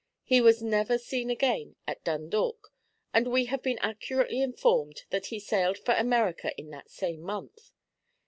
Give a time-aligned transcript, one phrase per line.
[0.23, 2.73] He was never seen again at Dundalk,
[3.13, 7.71] and we have been accurately informed that he sailed for America in that same month.